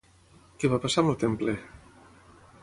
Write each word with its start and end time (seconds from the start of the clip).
Què 0.63 0.71
va 0.71 0.79
passar 0.85 1.03
amb 1.03 1.13
el 1.13 1.19
temple? 1.25 1.55